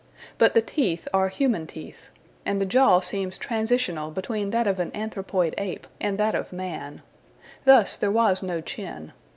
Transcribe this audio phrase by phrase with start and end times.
[0.39, 2.09] But the teeth are human teeth,
[2.43, 7.03] and the jaw seems transitional between that of an anthropoid ape and that of man.
[7.65, 9.13] Thus there was no chin.